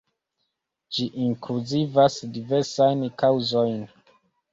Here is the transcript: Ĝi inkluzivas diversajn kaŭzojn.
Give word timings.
Ĝi 0.95 1.03
inkluzivas 1.25 2.15
diversajn 2.37 3.05
kaŭzojn. 3.21 3.77